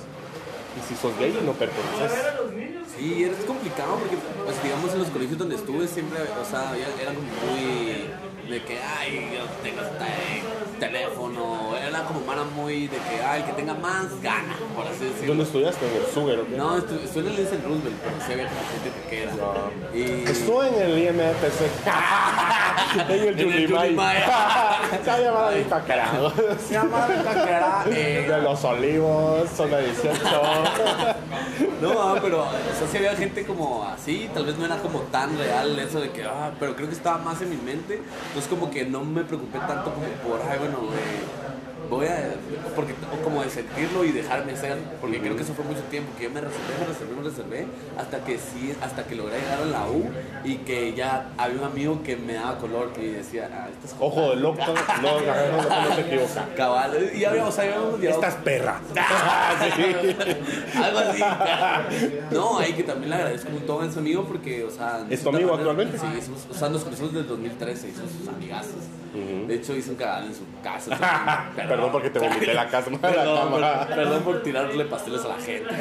[0.77, 2.11] Y si sos gay, no perteneces.
[2.95, 6.87] Sí, es complicado porque, pues digamos, en los colegios donde estuve siempre, o sea, ya
[7.01, 8.05] era como muy
[8.51, 11.66] de que, ay, yo tengo este teléfono,
[12.05, 15.27] como mara muy de que, ay, el que tenga más gana, por así decirlo.
[15.27, 15.87] ¿Dónde estudiaste?
[15.87, 16.37] ¿En el Sugar?
[16.55, 19.31] No, estu- estuve en el Lincoln Roosevelt, pero sí había gente que era.
[19.41, 19.95] Ah.
[19.95, 20.29] Y...
[20.29, 21.61] Estuve en el IMFC.
[23.09, 23.67] en el.
[23.67, 24.17] Julimay.
[25.03, 26.31] Se ha llamado ahorita carajo.
[26.59, 30.19] Se llama Taquera, eh, De los olivos, zona 18.
[31.81, 34.99] No, ah, pero o sea, sí había gente como así, tal vez no era como
[35.01, 38.49] tan real eso de que, ah, pero creo que estaba más en mi mente, entonces
[38.49, 41.46] como que no me preocupé tanto como por, ay, bueno, eh,
[41.89, 42.33] voy a,
[42.75, 46.25] porque, como de sentirlo y dejarme ser, porque creo que eso fue mucho tiempo, que
[46.25, 49.65] yo me reservé, me reservé, me reservé, hasta que sí, hasta que logré llegar a
[49.65, 50.09] la U
[50.43, 53.95] y que ya había un amigo que me daba color y decía, ah, esta es
[53.99, 54.57] Ojo de loco.
[55.01, 56.47] No, no, no, se equivoca.
[56.55, 58.79] cabal, y había, o sea, habíamos llegado- Esta es perra.
[60.83, 61.23] Algo así.
[62.31, 65.05] No, ahí que también le agradezco un montón a ese amigo porque, o sea.
[65.09, 65.97] ¿Es tu amigo manera, actualmente?
[65.97, 68.73] Sí, somos, o sea, nos conocemos desde el 2013 y somos sus amigazos.
[69.47, 70.95] De hecho, hice un cagadal en su casa.
[71.77, 72.89] Perdón porque te vomité la casa.
[72.89, 73.85] la Perdón, cámara.
[73.85, 75.69] por, perdón por tirarle pasteles a la gente.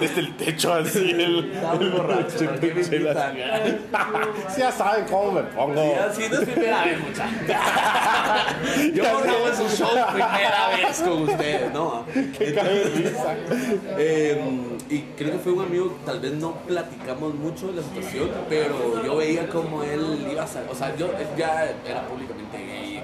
[0.00, 1.10] Desde el techo así.
[1.10, 2.38] El, muy borracho.
[2.38, 2.46] Sí,
[4.58, 5.82] ya saben cómo me pongo.
[5.82, 7.32] Sí, así no es primera vez, muchachos.
[8.94, 12.04] Yo grabo en su show primera vez con ustedes, ¿no?
[12.12, 12.54] Qué.
[13.98, 14.42] Eh,
[14.88, 19.02] y creo que fue un amigo, tal vez no platicamos mucho de la situación, pero
[19.02, 23.01] yo veía como él iba a salir, o sea, yo él ya era públicamente gay.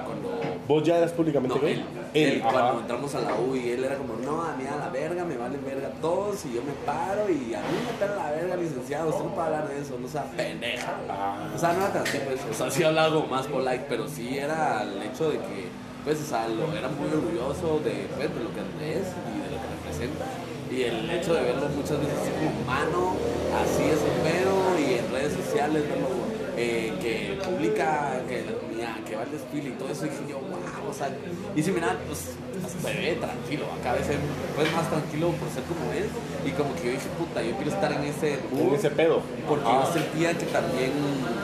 [0.68, 1.82] ¿Vos ya eras públicamente No, gay?
[2.12, 4.76] él, él, cuando entramos a la U y él era como, no, a mí a
[4.76, 8.16] la verga, me valen verga todos y yo me paro y a mí me pela
[8.16, 10.94] la verga, licenciado, usted no puede hablar de eso, no sea pendeja.
[11.08, 11.48] Ah.
[11.56, 14.06] O sea, no era tan así, pues, o sea, sí hablaba algo más polite, pero
[14.06, 15.68] sí era el hecho de que,
[16.04, 18.60] pues, o sea, lo, era muy orgulloso de, pues, de lo que
[18.92, 20.26] es y de lo que representa.
[20.70, 23.16] Y el hecho de verlo muchas veces así como humano,
[23.56, 28.96] así es el pedo, y en redes sociales verlo eh, que publica que la comunidad,
[29.06, 31.08] que va al desfile y todo eso, y dije yo, wow, o sea,
[31.54, 32.34] y si mira, pues
[32.82, 34.16] se ve tranquilo, acá a veces
[34.56, 36.10] pues más tranquilo por ser como es,
[36.44, 39.22] y como que yo dije, puta, yo quiero estar en ese En ese pedo.
[39.48, 39.84] porque Ah.
[39.86, 40.90] yo sentía que también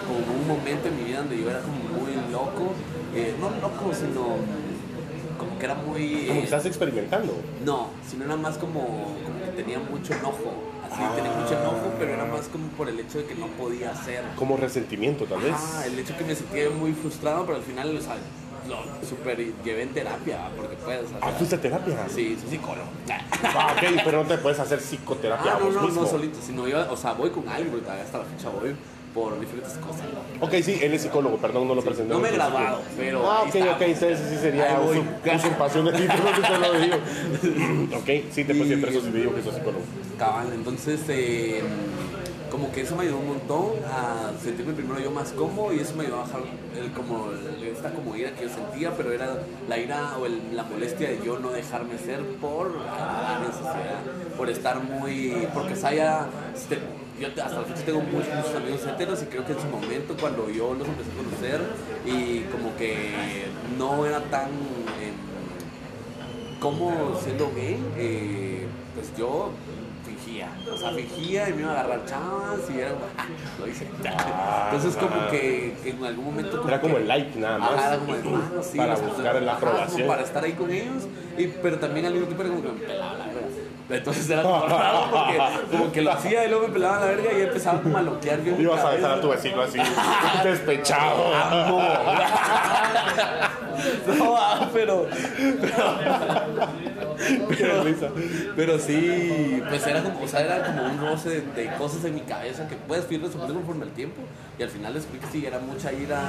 [0.06, 2.74] como un momento en mi vida donde yo era como muy loco,
[3.14, 4.36] eh, no loco, sino
[5.38, 6.26] como que era muy...
[6.26, 7.32] Como eh, que estás experimentando.
[7.64, 8.80] no, sino era más como,
[9.24, 10.73] como que tenía mucho enojo.
[10.98, 11.12] Ah.
[11.16, 14.22] tenía mucho enojo, pero era más como por el hecho de que no podía hacer.
[14.36, 15.54] Como resentimiento, tal vez.
[15.56, 18.16] Ah, el hecho que me sentía muy frustrado, pero al final, o sea,
[18.68, 21.08] lo super llevé en terapia, porque puedes.
[21.10, 21.96] sea, Ah, ¿fuiste a terapia?
[22.08, 22.88] Sí, soy psicólogo.
[23.42, 26.02] Ah, ok, pero no te puedes hacer psicoterapia Ah, a no, vos no, mismo.
[26.02, 28.74] no solito, sino yo, o sea, voy con alguien, porque todavía hasta la fecha voy
[29.14, 30.02] por diferentes cosas.
[30.40, 32.12] Ok, sí, él es psicólogo, perdón, no lo presenté.
[32.12, 33.30] No me he graduado, pero.
[33.30, 36.96] Ah, ok, ok, sí, sí, sí sería usurpación de título, si te lo digo.
[37.96, 39.82] ok, sí, te puse entre esos y te digo que sos psicólogo.
[40.18, 41.60] Cabal, entonces eh,
[42.50, 45.94] como que eso me ayudó un montón a sentirme primero yo más cómodo y eso
[45.96, 46.40] me ayudó a bajar
[46.76, 47.28] el, como,
[47.72, 51.20] esta como ira que yo sentía, pero era la ira o el- la molestia de
[51.24, 54.00] yo no dejarme ser por en sociedad,
[54.36, 56.78] por estar muy, porque o sea, ya, este,
[57.20, 60.16] yo hasta la fecha tengo muchos, muchos amigos heteros y creo que en su momento
[60.20, 61.60] cuando yo los empecé a conocer
[62.06, 63.46] y como que
[63.78, 64.48] no era tan...
[65.00, 65.14] em,
[66.60, 69.50] como siendo gay, eh, pues yo
[70.06, 73.26] fingía, o sea, fingía y me iba a agarrar chavas y era ah,
[73.58, 73.86] lo hice.
[73.86, 76.66] Entonces como que, que en algún momento...
[76.66, 77.72] Era como que- el like nada más.
[77.72, 80.08] Ajá, era como el, ah, sí, Para o sea, buscar la como aprobación.
[80.08, 81.04] para estar ahí con ellos,
[81.36, 83.24] y, pero también al mismo tiempo era como que me pelaba la.
[83.88, 85.38] Entonces era porque
[85.70, 88.40] como que lo hacía y luego me pelaban la verga y empezaba como a loquear
[88.40, 88.60] bien.
[88.60, 89.78] Ibas a besar a tu vecino así,
[90.42, 91.24] despechado.
[94.18, 95.06] No, ah, pero,
[97.84, 98.08] risa.
[98.56, 102.14] pero sí, pues era como, o sea, era como un roce de, de cosas en
[102.14, 104.22] mi cabeza que puedes ir resolviendo conforme el tiempo.
[104.58, 106.22] Y al final descubrí que sí, era mucha ira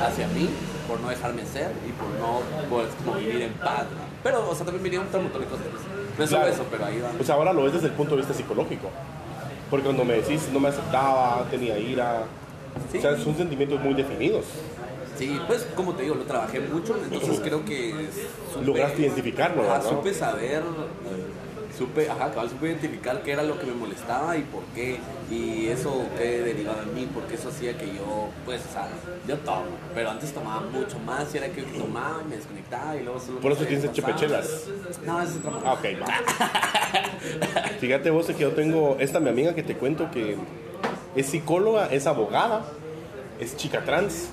[0.00, 0.48] hacia mí
[0.86, 2.40] por no dejarme ser y por no
[2.70, 3.82] pues, como vivir en paz.
[3.82, 4.13] ¿no?
[4.24, 5.66] Pero, o sea, también vinieron un montón de cosas.
[6.18, 6.54] No es solo Claro.
[6.56, 7.10] eso, pero ahí va.
[7.10, 8.88] Pues ahora lo ves desde el punto de vista psicológico.
[9.70, 12.24] Porque cuando me decís no me aceptaba, tenía ira,
[12.90, 12.98] Sí.
[12.98, 14.46] o sea, son sentimientos muy definidos.
[15.16, 17.92] Sí, pues como te digo, lo trabajé mucho, entonces creo que
[18.52, 19.88] supe- Lograste identificarlo, Ajá, ¿no?
[19.90, 20.62] supe saber,
[21.76, 24.98] supe, ajá, cabal, supe identificar qué era lo que me molestaba y por qué,
[25.30, 28.88] y eso qué derivaba en mí, porque eso hacía que yo, pues, o sea,
[29.26, 32.96] yo tomo, pero antes tomaba mucho más y era que yo tomaba y me desconectaba
[32.96, 33.40] y luego solo...
[33.40, 34.66] Por eso tienes chepechelas.
[35.04, 37.70] No, eso es otra Ah, ok, va.
[37.80, 40.36] Fíjate vos que yo tengo esta mi amiga que te cuento que
[41.16, 42.64] es psicóloga, es abogada,
[43.40, 44.28] es chica trans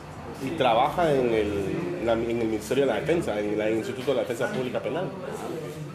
[0.45, 4.21] y trabaja en el, en el Ministerio de la Defensa, en el Instituto de la
[4.21, 5.05] Defensa Pública Penal.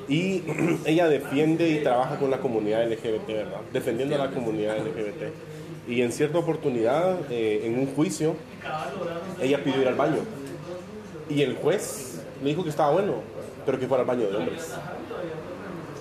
[0.09, 0.43] Y
[0.85, 3.61] ella defiende y trabaja con la comunidad LGBT, ¿verdad?
[3.73, 5.33] Defendiendo a la comunidad LGBT.
[5.89, 8.35] Y en cierta oportunidad, eh, en un juicio,
[9.41, 10.19] ella pidió ir al baño.
[11.29, 13.15] Y el juez le dijo que estaba bueno,
[13.65, 14.73] pero que fuera al baño de hombres.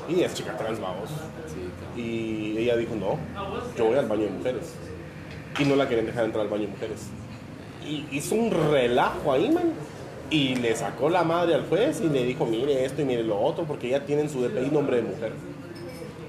[0.07, 1.09] Y es chica trans, vamos.
[1.95, 3.17] Y ella dijo, no,
[3.77, 4.73] yo voy al baño de mujeres.
[5.59, 7.07] Y no la quieren dejar entrar al baño de mujeres.
[7.87, 9.73] Y hizo un relajo ahí, man.
[10.29, 13.39] Y le sacó la madre al juez y le dijo, mire esto y mire lo
[13.39, 15.33] otro, porque ella tiene en su DPI nombre de mujer.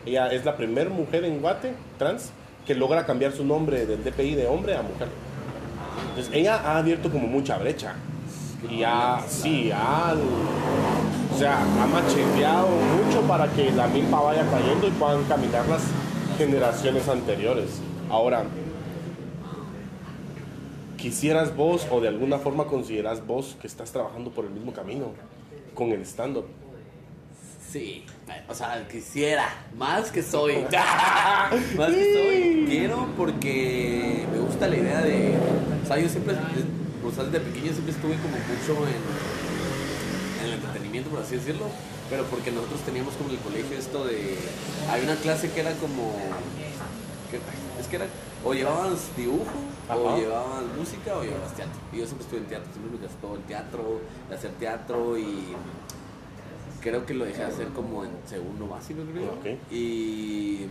[0.05, 2.31] Ella es la primera mujer en Guate, trans,
[2.67, 5.09] que logra cambiar su nombre del DPI de hombre a mujer.
[6.11, 7.95] Entonces, ella ha abierto como mucha brecha.
[8.71, 10.15] Y ha, sí, ha,
[11.35, 15.83] o sea, ha macheteado mucho para que la milpa vaya cayendo y puedan caminar las
[16.39, 17.81] generaciones anteriores.
[18.11, 18.45] Ahora,
[21.11, 25.13] quisieras vos o de alguna forma consideras vos que estás trabajando por el mismo camino
[25.73, 26.47] con el stand-up.
[27.71, 28.05] Sí,
[28.49, 29.47] o sea, quisiera,
[29.79, 30.55] más que soy.
[31.77, 32.65] más que soy.
[32.69, 35.37] Quiero porque me gusta la idea de.
[35.85, 40.53] O sea, yo siempre, o sea, desde pequeño siempre estuve como mucho en, en el
[40.55, 41.67] entretenimiento, por así decirlo.
[42.11, 44.35] Pero porque nosotros teníamos como en el colegio esto de.
[44.91, 46.17] Hay una clase que era como.
[47.31, 48.07] que- es que era.
[48.45, 49.45] O llevabas dibujo,
[49.89, 50.19] o Ajá.
[50.19, 51.81] llevabas música, o llevabas teatro.
[51.93, 54.01] Y yo siempre estuve en teatro, siempre me gustó el teatro,
[54.33, 55.55] hacer teatro y
[56.87, 59.33] creo que lo dejé de hacer como en segundo básico, creo.
[59.33, 59.59] Ok.
[59.73, 60.67] Y,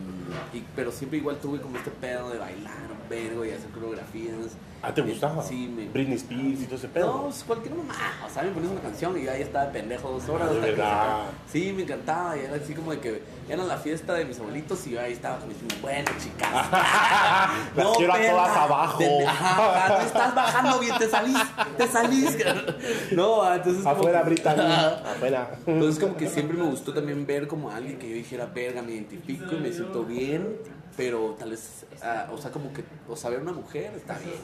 [0.54, 2.74] y- pero siempre igual tuve como este pedo de bailar,
[3.10, 4.36] vergo y hacer coreografías.
[4.82, 5.42] Ah, ¿te gustaba?
[5.42, 5.88] Sí, me...
[5.90, 7.08] Britney Spears y todo ese pedo.
[7.08, 7.96] No, pues, cualquier mamá.
[8.24, 10.52] O sea, me ponías una canción y yo ahí estaba de pendejo dos horas.
[10.54, 11.24] De que verdad.
[11.52, 12.38] Sí, me encantaba.
[12.38, 15.14] Y era así como de que era la fiesta de mis abuelitos y yo ahí
[15.14, 15.58] estaba con mis.
[15.82, 16.50] Bueno, chicas.
[17.76, 19.00] Las quiero a todas abajo.
[19.00, 21.38] De- ajá, ajá, no estás bajando bien, te salís,
[21.78, 22.38] te salís.
[23.12, 23.82] No, entonces.
[23.84, 24.54] como Afuera, Britney.
[24.60, 24.88] Ajá.
[25.16, 25.56] Afuera.
[25.66, 28.94] Entonces que siempre me gustó también ver como a alguien que yo dijera, verga, me
[28.94, 30.58] identifico y me siento bien,
[30.98, 34.38] pero tal vez, ah, o sea, como que, o sea, ver una mujer está bien,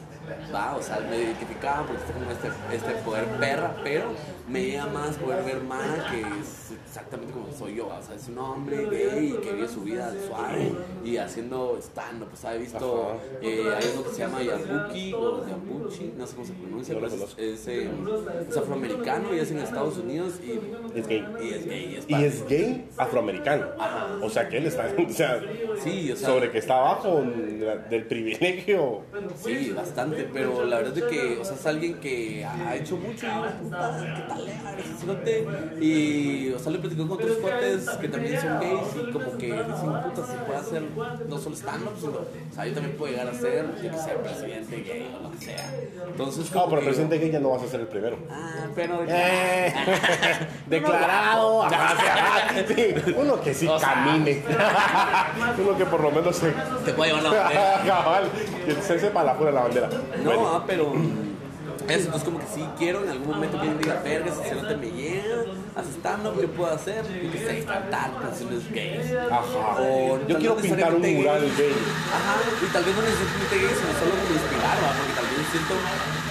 [0.53, 4.05] va, o sea, me identificaba porque está como este, este poder perra, pero
[4.49, 8.27] me llega más poder ver Mara que es exactamente como soy yo, o sea, es
[8.27, 10.73] un hombre gay que vive su vida suave
[11.05, 13.17] y haciendo stand pues he visto, Ajá.
[13.41, 17.07] eh, hay uno que se llama Yabuki o Yabuchi, no sé cómo se pronuncia, pero
[17.07, 17.89] es, es, eh,
[18.49, 21.25] es afroamericano y es en Estados Unidos y Es gay.
[21.41, 23.67] y es gay, es Y es gay afroamericano.
[24.21, 25.41] O sea que él está, o sea,
[25.83, 27.23] Sí, o sea, sobre que está abajo
[27.89, 29.01] del privilegio.
[29.35, 33.27] sí, bastante, pero la verdad es que, o sea, es alguien que ha hecho mucho
[33.27, 34.47] y puta, ¿qué tal?
[34.47, 35.83] Ese.
[35.83, 39.45] Y, o sea, le platicó con otros cuates que también son gays y como que
[39.45, 40.83] dicen, puta, se puede hacer
[41.27, 44.09] no solo stand-up, sino, o sea, yo también puedo llegar a ser, yo que sé,
[44.23, 45.73] presidente gay o lo que sea.
[46.07, 48.17] Entonces, como No, pero presidente gay ya no vas a ser el primero.
[48.29, 49.03] Ah, pero...
[49.07, 49.73] Eh,
[50.67, 51.67] declarado.
[52.67, 54.41] sí, uno que sí O sea, camine.
[55.59, 56.51] uno que por lo menos se.
[56.85, 57.83] Te puedo llevar la bandera.
[57.85, 58.23] Cabal,
[58.65, 59.89] que se sepa la pura la bandera.
[60.17, 60.93] No, Bueno, ah, pero
[61.87, 64.77] eso, entonces como que sí quiero en algún momento que alguien diga, verga, ese cerote
[64.77, 65.43] me llega,
[65.75, 67.03] hace stand-up, ¿qué puedo hacer?
[67.09, 69.11] Y que sé, cantar canciones gays.
[69.11, 69.81] Ajá.
[69.81, 71.75] O Yo quiero pintar un mural gay.
[72.15, 74.89] Ajá, y tal vez no necesariamente gay, sino solo como inspirar, ¿va?
[74.93, 75.75] porque tal vez siento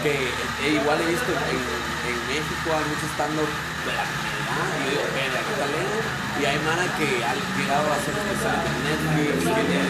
[0.00, 3.50] que eh, igual he visto en, en México hay mucho stand-up
[3.84, 6.19] de la comunidad, y yo digo, verga, qué talento.
[6.40, 9.80] Y hay mana que ha llegado a hacer especiales Netflix, tiene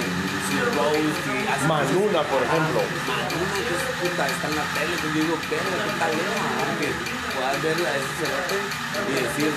[0.50, 2.80] su roast y hace Manuna, por ejemplo.
[3.06, 6.66] Manuna, que es puta, está en la tele, yo digo, verga, qué talento, ¿va?
[6.74, 6.90] que
[7.38, 9.52] puedas verla a ese cerote y decir,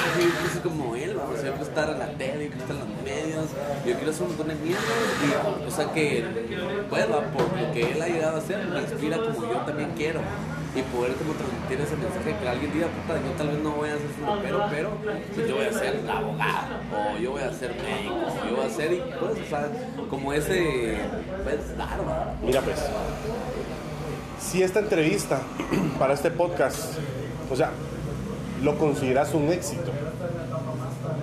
[0.00, 2.50] ah, sí, yo soy como él, o sea, yo quiero estar en la tele, yo
[2.56, 3.46] quiero estar en los medios,
[3.84, 4.94] yo quiero hacer un montón de mierda.
[5.20, 6.24] Y, o sea, que,
[6.88, 10.20] va, por lo que él ha llegado a hacer, me inspira como yo también quiero.
[10.72, 13.88] Y poder como transmitir ese mensaje que alguien diga, puta, yo tal vez no voy
[13.88, 14.06] a ser
[14.40, 14.90] pero, pero
[15.34, 18.66] pues yo voy a ser abogado, o yo voy a ser médico, o yo voy
[18.66, 19.68] a ser, y pues, o sea,
[20.08, 20.98] como ese,
[21.42, 21.98] pues, dar.
[22.40, 22.78] Mira pues,
[24.40, 25.40] si esta entrevista
[25.98, 26.98] para este podcast,
[27.50, 27.70] o sea,
[28.62, 29.90] lo consideras un éxito,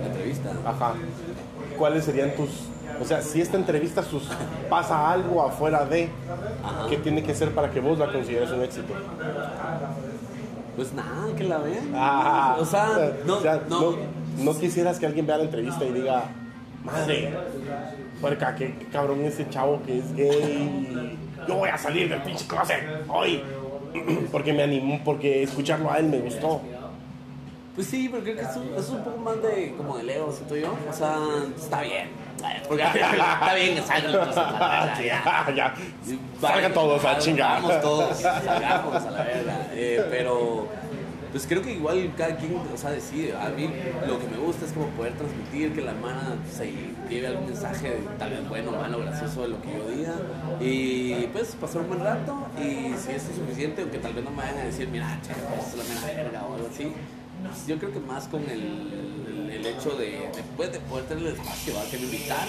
[0.02, 0.52] La entrevista.
[0.66, 0.94] ajá,
[1.78, 2.50] ¿cuáles serían tus,
[3.00, 4.24] o sea, si esta entrevista sus,
[4.70, 6.10] pasa algo afuera de,
[6.64, 6.88] Ajá.
[6.90, 8.94] ¿qué tiene que ser para que vos la consideres un éxito?
[10.76, 11.92] Pues nada, que la vean.
[11.96, 13.98] Ah, o sea, no, o sea, no, no,
[14.44, 16.26] no quisieras que alguien vea la entrevista y diga,
[16.84, 17.34] madre,
[18.22, 21.18] puerca, qué, qué cabrón ese chavo que es gay.
[21.48, 23.42] Yo voy a salir del pinche closet hoy.
[24.32, 26.62] Porque me animó, porque escucharlo a él me gustó.
[27.78, 30.32] Pues sí, pero creo que es un, es un poco más de como de Leo,
[30.32, 30.76] siento yo.
[30.90, 31.16] O sea,
[31.56, 32.10] está bien.
[32.68, 34.36] Porque está bien que salgan los.
[34.36, 35.76] Ah, ya, ya.
[36.42, 37.62] Salgan todos a chingar.
[37.62, 39.68] Vamos todos, salgamos a la verga.
[39.74, 40.68] Eh, pero,
[41.32, 43.36] pues creo que igual cada quien, o sea, decide.
[43.38, 43.70] A mí
[44.08, 46.74] lo que me gusta es como poder transmitir que la hermana se
[47.08, 50.16] lleve algún mensaje, tal vez bueno, malo, gracioso de lo que yo diga.
[50.60, 52.48] Y pues pasar un buen rato.
[52.58, 55.34] Y si eso es suficiente, aunque tal vez no me vayan a decir, mira, che,
[55.34, 56.92] pues, es la mera verga o algo así.
[57.44, 61.28] Pues, yo creo que más con el, el, el hecho de, después de poder tener
[61.28, 61.84] el espacio, ¿va?
[61.90, 62.48] que me invitaran,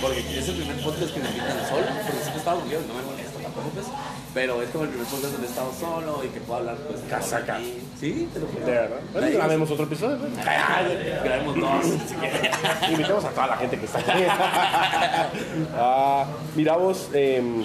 [0.00, 2.94] porque es el primer podcast que me invitan solo, porque siempre he estado yo, no
[2.94, 3.86] me molesta tampoco, pues,
[4.34, 7.00] pero es como el primer podcast donde he estado solo y que puedo hablar, pues,
[7.24, 7.74] sobre mí.
[7.98, 8.66] Sí, te lo juro.
[8.66, 9.00] De verdad.
[9.12, 10.16] Bueno, grabemos otro episodio.
[10.18, 10.28] ¿no?
[11.24, 12.50] Grabemos dos, si quieres.
[12.90, 14.22] Invitemos a toda la gente que está aquí.
[15.78, 17.64] Ah, mira vos, em,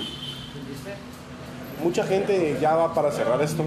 [1.83, 3.65] mucha gente ya va para cerrar esto.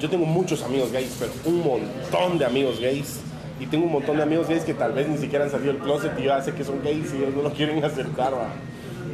[0.00, 3.20] Yo tengo muchos amigos gays, pero un montón de amigos gays.
[3.60, 5.82] Y tengo un montón de amigos gays que tal vez ni siquiera han salido del
[5.82, 8.32] closet y yo sé que son gays y ellos no lo quieren aceptar.
[8.32, 8.48] ¿va?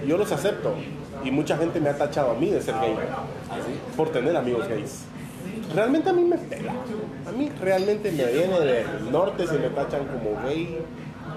[0.07, 0.75] Yo los acepto.
[1.25, 2.95] Y mucha gente me ha tachado a mí de ser gay
[3.97, 5.01] por tener amigos gays.
[5.75, 6.75] Realmente a mí me pela.
[7.27, 10.79] A mí realmente me viene del norte si me tachan como gay,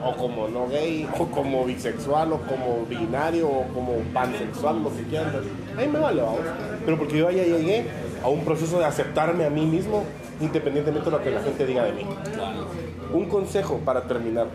[0.03, 5.03] o como no gay, o como bisexual, o como binario, o como pansexual, lo que
[5.03, 5.33] quieran.
[5.77, 6.39] A mí me vale, vamos.
[6.85, 7.85] Pero porque yo ya llegué
[8.23, 10.03] a un proceso de aceptarme a mí mismo,
[10.39, 12.05] independientemente de lo que la gente diga de mí.
[13.13, 14.47] Un consejo para terminar.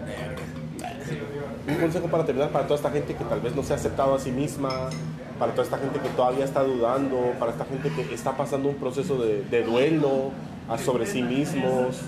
[1.67, 4.15] Un consejo para terminar para toda esta gente que tal vez no se ha aceptado
[4.15, 4.91] a sí misma,
[5.39, 8.77] para toda esta gente que todavía está dudando, para esta gente que está pasando un
[8.77, 10.31] proceso de, de duelo
[10.69, 12.01] a sobre sí mismos.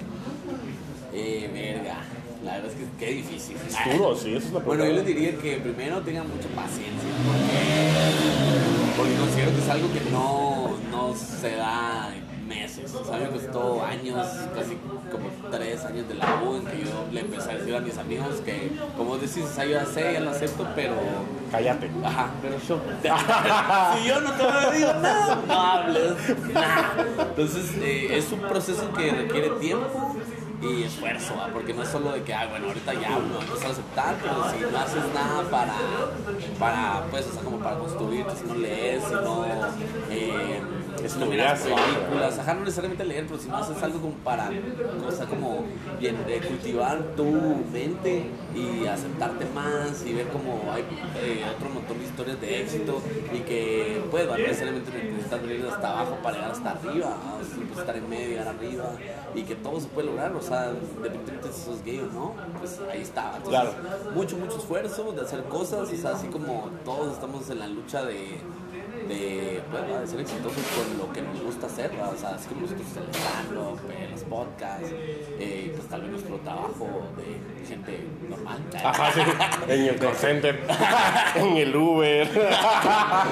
[1.12, 1.75] Eh, verga.
[2.46, 3.56] La verdad es que qué difícil.
[3.56, 7.10] Es duro, sí, eso es la Bueno, yo les diría que primero tengan mucha paciencia,
[7.26, 12.94] porque, porque considero que es algo que no, no se da en meses.
[12.94, 14.76] O sea, me costó años, casi
[15.10, 17.98] como tres años de la U, en que yo le empecé a decir a mis
[17.98, 20.94] amigos que, como decís, o sea, yo ya sé, ya lo acepto, pero
[21.50, 21.90] Cállate.
[22.04, 22.80] Ajá, pero yo.
[23.98, 26.12] si yo no te digo nada, no hables.
[26.52, 27.06] Nada.
[27.18, 30.16] Entonces, eh, es un proceso que requiere tiempo
[30.62, 33.70] y esfuerzo, porque no es solo de que, ah, bueno, ahorita ya uno empieza a
[33.70, 35.74] aceptar, pero si no haces nada para,
[36.58, 39.44] para pues, o sea, como para construirte, si no lees, si no.
[40.10, 40.62] Eh,
[41.04, 44.50] Estudias, películas, ajá, no necesariamente leer, pero si no haces algo como para,
[45.06, 45.64] o sea, como
[46.00, 50.82] bien, de cultivar tu mente y aceptarte más y ver como hay
[51.22, 53.00] eh, otro montón de historias de éxito
[53.32, 57.16] y que pues no necesariamente necesitas venir hasta abajo para llegar hasta arriba,
[57.78, 58.90] estar en medio, llegar arriba
[59.34, 62.80] y que todo se puede lograr, o sea, independientemente si sos gay o no, pues
[62.90, 63.32] ahí está.
[63.36, 63.72] Entonces, Claro.
[64.14, 68.04] mucho, mucho esfuerzo de hacer cosas, o sea, así como todos estamos en la lucha
[68.04, 68.38] de
[69.08, 72.86] de, pues, ser exitosos con lo que nos gusta hacer, o sea, así como nosotros
[73.90, 74.90] eh, los podcasts,
[75.38, 78.58] eh, pues tal vez nuestro trabajo de gente normal.
[78.84, 79.20] Ajá, sí.
[79.68, 80.60] En el call center,
[81.36, 82.28] en el Uber.
[82.38, 83.26] ¿va?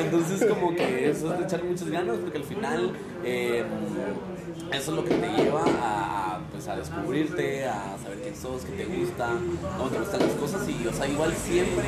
[0.00, 2.92] entonces como que eso es de echarle muchas ganas porque al final
[3.24, 3.64] eh,
[4.72, 6.29] eso es lo que te lleva a,
[6.60, 9.28] pues, a descubrirte, a saber quién sos, qué te gusta,
[9.78, 11.84] cómo te gustan las cosas y o sea igual siempre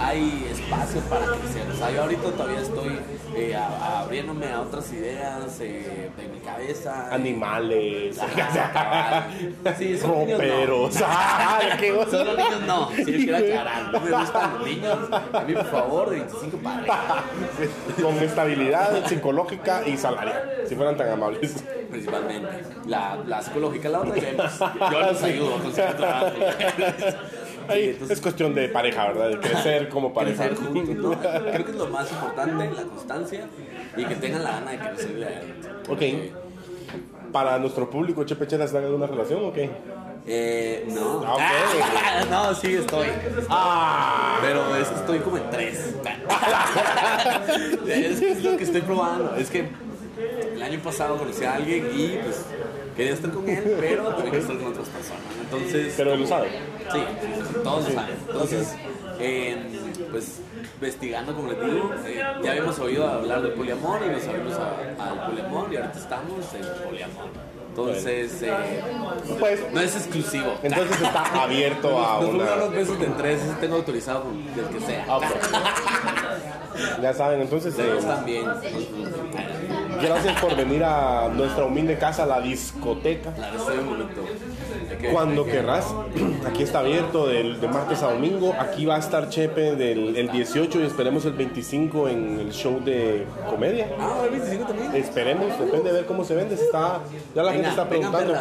[0.00, 1.62] hay espacio para crecer.
[1.72, 3.00] O sea, yo ahorita todavía estoy
[3.36, 7.12] eh, a- abriéndome a otras ideas eh, de mi cabeza.
[7.12, 8.16] Animales.
[9.76, 10.24] Sí, no.
[11.04, 12.24] Ah, qué cosa.
[12.24, 13.92] los niños no, sí, quiero aclarar.
[13.92, 14.98] No me gustan los niños.
[15.32, 17.24] A mí, por favor, de 25 para.
[18.00, 21.64] Con estabilidad psicológica y salarial, si fueran tan amables.
[21.94, 22.48] Principalmente.
[22.88, 24.16] La, la psicológica, la otra.
[24.90, 26.26] Yo les ayudo a conseguir trabajo.
[27.68, 29.28] Ahí entonces- es cuestión de pareja, ¿verdad?
[29.28, 30.48] De crecer como pareja.
[30.48, 31.20] Crecer juntos, ¿no?
[31.20, 33.46] Creo que es lo más importante, la constancia
[33.96, 35.54] y que tengan la gana de crecer.
[35.88, 36.02] Ok.
[37.32, 39.70] Para nuestro público, Chepe Chela, ¿están en alguna relación o qué?
[40.26, 41.22] Eh, no.
[41.24, 41.40] Ah, ok.
[42.30, 43.06] no, sí estoy.
[43.48, 45.94] Ah, Pero es que estoy como en tres.
[47.88, 49.36] es, lo que estoy probando.
[49.36, 49.68] Es que
[50.64, 52.44] año pasado conocí a alguien y pues
[52.96, 55.22] quería estar con él, pero también quería estar con otras personas.
[55.42, 56.48] Entonces, pero lo sabe.
[56.92, 56.98] sí,
[57.62, 58.16] todos lo saben.
[58.28, 58.74] Entonces,
[59.20, 59.56] eh,
[60.10, 60.40] pues
[60.74, 65.26] investigando, como les digo, eh, ya habíamos oído hablar del poliamor y nos abrimos al
[65.30, 67.24] poliamor y ahorita estamos en poliamor.
[67.70, 68.52] Entonces, eh,
[69.40, 70.54] Pues, no es exclusivo.
[70.62, 72.56] entonces está abierto a Nos una.
[72.56, 75.04] los besos de tres, ese tengo autorizado con- del que sea.
[75.08, 75.20] Ah.
[77.00, 77.72] Ya saben, entonces.
[77.78, 78.44] eh, también.
[80.04, 83.32] Gracias por venir a nuestra humilde casa, la discoteca.
[85.00, 85.86] Que- Cuando querrás,
[86.46, 88.54] aquí está abierto del, de martes a domingo.
[88.58, 92.80] Aquí va a estar Chepe del el 18 y esperemos el 25 en el show
[92.84, 93.88] de comedia.
[93.98, 94.94] Ah, el 25 también.
[94.94, 96.54] Esperemos, depende de ver cómo se vende.
[96.54, 97.00] Está,
[97.34, 98.34] ya la gente está preguntando.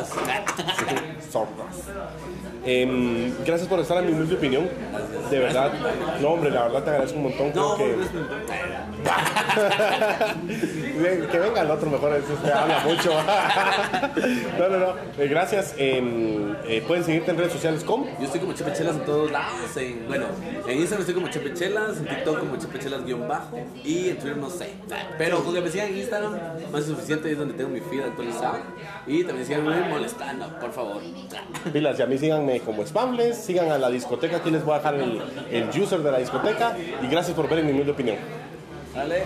[1.32, 1.50] Sordas.
[2.66, 4.70] Em, gracias por estar en mi humilde opinión.
[5.30, 5.72] De verdad,
[6.22, 7.52] no, hombre, la verdad te agradezco un montón.
[7.52, 8.10] Creo que, pues,
[11.02, 13.12] Ven, que venga el otro mejor, eso usted habla mucho.
[14.60, 14.94] no, no, no.
[15.18, 15.76] Eh, gracias.
[15.78, 18.06] Em, eh, pueden seguirte en redes sociales como.
[18.20, 19.76] Yo estoy como Chepe Chelas en todos lados.
[19.76, 20.26] En, bueno,
[20.68, 24.18] en Instagram estoy como Chepe Chelas, en TikTok como Chepe Chelas guion bajo y en
[24.18, 24.70] Twitter no sé.
[25.18, 26.34] Pero con que me sigan en Instagram,
[26.72, 28.58] más es suficiente, es donde tengo mi feed actualizado.
[29.06, 31.02] Y también síganme molestando, por favor.
[31.74, 34.78] Pilas, y a mí síganme como Spambles, sigan a la discoteca, aquí les voy a
[34.78, 36.76] dejar el, el user de la discoteca.
[37.02, 38.18] Y gracias por ver en mi humilde opinión.
[38.94, 39.24] Dale.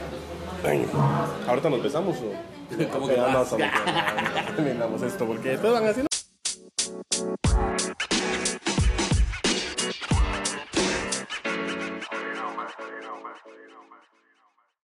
[1.48, 2.32] Ahorita nos besamos o.
[2.92, 3.48] ¿Cómo que Ya, no, más?
[3.48, 3.64] solo
[4.46, 6.06] que- terminamos esto porque después van a decir.